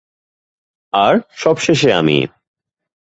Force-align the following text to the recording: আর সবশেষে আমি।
আর 0.93 1.15
সবশেষে 1.35 1.89
আমি। 1.93 2.17